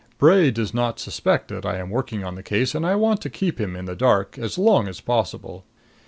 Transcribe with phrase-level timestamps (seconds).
[0.17, 3.29] Bray does not suspect that I am working on the case and I want to
[3.29, 5.63] keep him in the dark as long as possible.